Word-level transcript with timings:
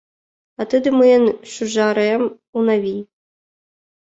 А 0.59 0.61
тиде 0.69 0.89
мыйын 0.99 1.25
шӱжарем— 1.51 2.23
Унави. 2.57 2.97